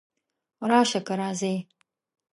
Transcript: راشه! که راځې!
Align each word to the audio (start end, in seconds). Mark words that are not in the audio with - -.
راشه! 0.69 0.99
که 1.07 1.13
راځې! 1.21 1.55